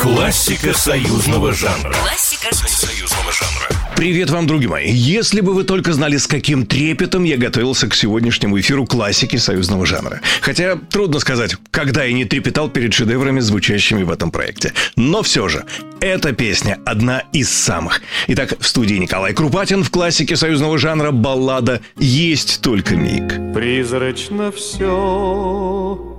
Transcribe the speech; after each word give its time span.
Классика 0.00 0.72
союзного 0.72 1.52
жанра. 1.52 1.92
Классика 1.92 2.54
союзного 2.54 3.32
жанра. 3.32 3.68
Привет 3.96 4.30
вам, 4.30 4.46
друзья 4.46 4.68
мои. 4.70 4.90
Если 4.90 5.42
бы 5.42 5.52
вы 5.52 5.64
только 5.64 5.92
знали, 5.92 6.16
с 6.16 6.26
каким 6.26 6.64
трепетом 6.64 7.24
я 7.24 7.36
готовился 7.36 7.86
к 7.86 7.94
сегодняшнему 7.94 8.58
эфиру 8.58 8.86
классики 8.86 9.36
союзного 9.36 9.84
жанра. 9.84 10.20
Хотя 10.40 10.76
трудно 10.76 11.20
сказать, 11.20 11.56
когда 11.70 12.04
я 12.04 12.14
не 12.14 12.24
трепетал 12.24 12.70
перед 12.70 12.94
шедеврами, 12.94 13.40
звучащими 13.40 14.02
в 14.02 14.10
этом 14.10 14.30
проекте. 14.30 14.72
Но 14.96 15.22
все 15.22 15.48
же, 15.48 15.66
эта 16.00 16.32
песня 16.32 16.78
одна 16.86 17.24
из 17.34 17.50
самых. 17.50 18.00
Итак, 18.28 18.54
в 18.58 18.66
студии 18.66 18.94
Николай 18.94 19.34
Крупатин 19.34 19.84
в 19.84 19.90
классике 19.90 20.34
союзного 20.36 20.78
жанра 20.78 21.10
баллада 21.10 21.82
«Есть 21.98 22.62
только 22.62 22.96
миг». 22.96 23.34
Призрачно 23.52 24.50
все 24.50 26.09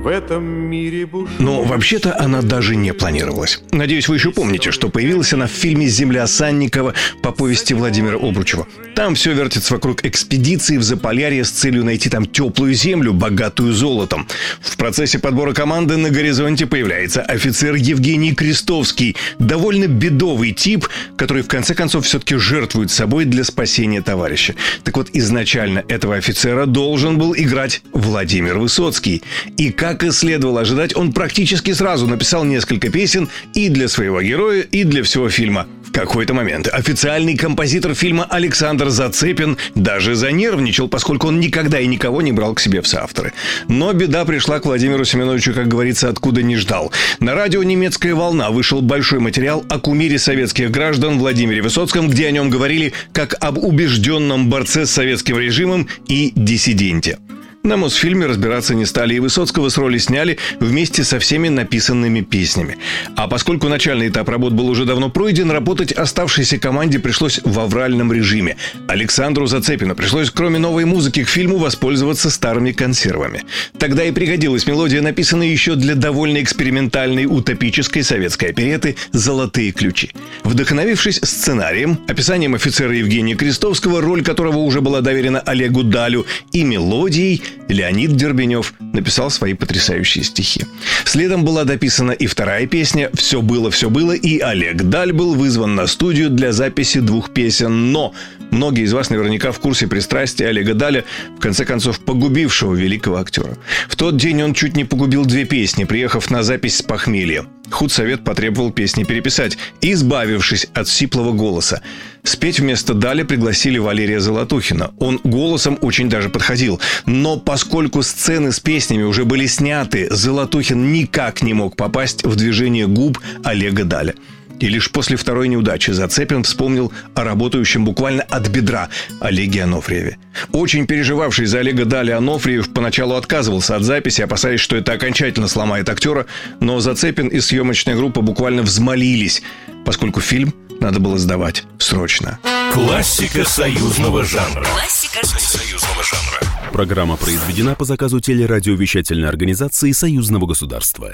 в 0.00 0.06
этом 0.06 0.42
мире 0.42 1.04
буш... 1.04 1.28
Но 1.38 1.62
вообще-то 1.62 2.18
она 2.18 2.40
даже 2.40 2.74
не 2.74 2.94
планировалась. 2.94 3.60
Надеюсь, 3.70 4.08
вы 4.08 4.16
еще 4.16 4.30
помните, 4.30 4.70
что 4.70 4.88
появилась 4.88 5.34
она 5.34 5.46
в 5.46 5.50
фильме 5.50 5.88
«Земля 5.88 6.26
Санникова» 6.26 6.94
по 7.22 7.32
повести 7.32 7.74
Владимира 7.74 8.16
Обручева. 8.16 8.66
Там 8.94 9.14
все 9.14 9.34
вертится 9.34 9.74
вокруг 9.74 10.04
экспедиции 10.04 10.78
в 10.78 10.82
Заполярье 10.82 11.44
с 11.44 11.50
целью 11.50 11.84
найти 11.84 12.08
там 12.08 12.24
теплую 12.24 12.72
землю, 12.72 13.12
богатую 13.12 13.74
золотом. 13.74 14.26
В 14.60 14.78
процессе 14.78 15.18
подбора 15.18 15.52
команды 15.52 15.98
на 15.98 16.08
горизонте 16.08 16.66
появляется 16.66 17.20
офицер 17.20 17.74
Евгений 17.74 18.34
Крестовский, 18.34 19.16
довольно 19.38 19.86
бедовый 19.86 20.52
тип, 20.52 20.88
который 21.16 21.42
в 21.42 21.48
конце 21.48 21.74
концов 21.74 22.06
все-таки 22.06 22.36
жертвует 22.36 22.90
собой 22.90 23.26
для 23.26 23.44
спасения 23.44 24.00
товарища. 24.00 24.54
Так 24.82 24.96
вот, 24.96 25.10
изначально 25.12 25.84
этого 25.88 26.16
офицера 26.16 26.64
должен 26.64 27.18
был 27.18 27.34
играть 27.36 27.82
Владимир 27.92 28.58
Высоцкий. 28.58 29.22
И 29.58 29.70
как 29.70 29.89
как 29.90 30.04
и 30.04 30.12
следовало 30.12 30.60
ожидать, 30.60 30.94
он 30.94 31.12
практически 31.12 31.72
сразу 31.72 32.06
написал 32.06 32.44
несколько 32.44 32.90
песен 32.90 33.28
и 33.54 33.68
для 33.68 33.88
своего 33.88 34.22
героя, 34.22 34.60
и 34.60 34.84
для 34.84 35.02
всего 35.02 35.28
фильма. 35.28 35.66
В 35.84 35.90
какой-то 35.90 36.32
момент 36.32 36.68
официальный 36.68 37.36
композитор 37.36 37.96
фильма 37.96 38.24
Александр 38.30 38.90
Зацепин 38.90 39.58
даже 39.74 40.14
занервничал, 40.14 40.86
поскольку 40.86 41.26
он 41.26 41.40
никогда 41.40 41.80
и 41.80 41.88
никого 41.88 42.22
не 42.22 42.30
брал 42.30 42.54
к 42.54 42.60
себе 42.60 42.82
в 42.82 42.86
соавторы. 42.86 43.32
Но 43.66 43.92
беда 43.92 44.24
пришла 44.24 44.60
к 44.60 44.66
Владимиру 44.66 45.04
Семеновичу, 45.04 45.52
как 45.54 45.66
говорится, 45.66 46.08
откуда 46.08 46.40
не 46.40 46.56
ждал. 46.56 46.92
На 47.18 47.34
радио 47.34 47.64
«Немецкая 47.64 48.14
волна» 48.14 48.50
вышел 48.50 48.82
большой 48.82 49.18
материал 49.18 49.64
о 49.68 49.80
кумире 49.80 50.20
советских 50.20 50.70
граждан 50.70 51.18
Владимире 51.18 51.62
Высоцком, 51.62 52.08
где 52.08 52.28
о 52.28 52.30
нем 52.30 52.48
говорили 52.48 52.92
как 53.12 53.34
об 53.40 53.58
убежденном 53.58 54.48
борце 54.48 54.86
с 54.86 54.92
советским 54.92 55.36
режимом 55.36 55.88
и 56.06 56.32
диссиденте. 56.36 57.18
На 57.62 57.76
Мосфильме 57.76 58.24
разбираться 58.24 58.74
не 58.74 58.86
стали, 58.86 59.14
и 59.14 59.20
Высоцкого 59.20 59.68
с 59.68 59.76
роли 59.76 59.98
сняли 59.98 60.38
вместе 60.60 61.04
со 61.04 61.18
всеми 61.18 61.48
написанными 61.48 62.22
песнями. 62.22 62.78
А 63.16 63.28
поскольку 63.28 63.68
начальный 63.68 64.08
этап 64.08 64.30
работ 64.30 64.54
был 64.54 64.70
уже 64.70 64.86
давно 64.86 65.10
пройден, 65.10 65.50
работать 65.50 65.92
оставшейся 65.92 66.58
команде 66.58 66.98
пришлось 66.98 67.38
в 67.44 67.60
авральном 67.60 68.14
режиме. 68.14 68.56
Александру 68.88 69.46
Зацепину 69.46 69.94
пришлось, 69.94 70.30
кроме 70.30 70.58
новой 70.58 70.86
музыки 70.86 71.22
к 71.22 71.28
фильму, 71.28 71.58
воспользоваться 71.58 72.30
старыми 72.30 72.72
консервами. 72.72 73.42
Тогда 73.78 74.04
и 74.04 74.10
пригодилась 74.10 74.66
мелодия, 74.66 75.02
написанная 75.02 75.48
еще 75.48 75.74
для 75.74 75.94
довольно 75.94 76.42
экспериментальной 76.42 77.26
утопической 77.26 78.02
советской 78.02 78.46
опереты 78.46 78.96
«Золотые 79.12 79.72
ключи». 79.72 80.12
Вдохновившись 80.44 81.20
сценарием, 81.22 81.98
описанием 82.08 82.54
офицера 82.54 82.94
Евгения 82.94 83.34
Крестовского, 83.34 84.00
роль 84.00 84.24
которого 84.24 84.58
уже 84.58 84.80
была 84.80 85.02
доверена 85.02 85.40
Олегу 85.40 85.82
Далю, 85.82 86.26
и 86.52 86.64
мелодией, 86.64 87.42
Леонид 87.68 88.16
Дербенев 88.16 88.74
написал 88.92 89.30
свои 89.30 89.54
потрясающие 89.54 90.24
стихи. 90.24 90.66
Следом 91.04 91.44
была 91.44 91.64
дописана 91.64 92.12
и 92.12 92.26
вторая 92.26 92.66
песня 92.66 93.10
«Все 93.14 93.42
было, 93.42 93.70
все 93.70 93.90
было», 93.90 94.12
и 94.12 94.38
Олег 94.38 94.82
Даль 94.82 95.12
был 95.12 95.34
вызван 95.34 95.74
на 95.74 95.86
студию 95.86 96.30
для 96.30 96.52
записи 96.52 97.00
двух 97.00 97.32
песен. 97.32 97.92
Но 97.92 98.12
многие 98.50 98.84
из 98.84 98.92
вас 98.92 99.10
наверняка 99.10 99.52
в 99.52 99.60
курсе 99.60 99.86
пристрастия 99.86 100.48
Олега 100.48 100.74
Даля, 100.74 101.04
в 101.36 101.40
конце 101.40 101.64
концов, 101.64 102.00
погубившего 102.00 102.74
великого 102.74 103.16
актера. 103.16 103.56
В 103.88 103.96
тот 103.96 104.16
день 104.16 104.42
он 104.42 104.54
чуть 104.54 104.76
не 104.76 104.84
погубил 104.84 105.24
две 105.24 105.44
песни, 105.44 105.84
приехав 105.84 106.30
на 106.30 106.42
запись 106.42 106.78
с 106.78 106.82
похмелья. 106.82 107.44
Худсовет 107.70 108.24
потребовал 108.24 108.72
песни 108.72 109.04
переписать, 109.04 109.56
избавившись 109.80 110.66
от 110.74 110.88
сиплого 110.88 111.32
голоса. 111.32 111.82
Спеть 112.24 112.60
вместо 112.60 112.94
Дали 112.94 113.22
пригласили 113.22 113.78
Валерия 113.78 114.20
Золотухина. 114.20 114.92
Он 114.98 115.20
голосом 115.24 115.78
очень 115.80 116.08
даже 116.08 116.28
подходил. 116.28 116.80
Но 117.06 117.38
поскольку 117.38 118.02
сцены 118.02 118.52
с 118.52 118.60
песнями 118.60 119.04
уже 119.04 119.24
были 119.24 119.46
сняты, 119.46 120.08
Золотухин 120.10 120.92
никак 120.92 121.42
не 121.42 121.54
мог 121.54 121.76
попасть 121.76 122.24
в 122.24 122.36
движение 122.36 122.86
губ 122.86 123.18
Олега 123.44 123.84
Даля. 123.84 124.14
И 124.60 124.68
лишь 124.68 124.90
после 124.90 125.16
второй 125.16 125.48
неудачи 125.48 125.90
Зацепин 125.90 126.44
вспомнил 126.44 126.92
о 127.14 127.24
работающем 127.24 127.84
буквально 127.84 128.22
от 128.22 128.48
бедра 128.48 128.90
Олеге 129.20 129.64
Анофриеве. 129.64 130.18
Очень 130.52 130.86
переживавший 130.86 131.46
за 131.46 131.60
Олега 131.60 131.86
Дали 131.86 132.10
Анофриев 132.10 132.72
поначалу 132.72 133.14
отказывался 133.14 133.76
от 133.76 133.82
записи, 133.82 134.20
опасаясь, 134.20 134.60
что 134.60 134.76
это 134.76 134.92
окончательно 134.92 135.48
сломает 135.48 135.88
актера, 135.88 136.26
но 136.60 136.78
Зацепин 136.80 137.28
и 137.28 137.40
съемочная 137.40 137.96
группа 137.96 138.20
буквально 138.20 138.62
взмолились, 138.62 139.42
поскольку 139.84 140.20
фильм 140.20 140.54
надо 140.80 141.00
было 141.00 141.18
сдавать 141.18 141.64
срочно. 141.78 142.38
Классика 142.72 143.44
союзного 143.44 144.24
жанра. 144.24 144.64
Классика 144.64 145.26
союзного 145.26 146.02
жанра. 146.02 146.72
Программа 146.72 147.16
произведена 147.16 147.74
по 147.74 147.84
заказу 147.84 148.20
телерадиовещательной 148.20 149.28
организации 149.28 149.92
Союзного 149.92 150.46
государства. 150.46 151.12